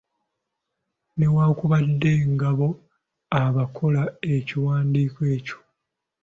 [1.17, 2.69] Newankubadde ng’abo
[3.43, 4.01] abaakola
[4.35, 5.57] ekiwandiiko ekyo